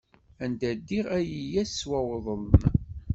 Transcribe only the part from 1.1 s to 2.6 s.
ad yi-yesweεden.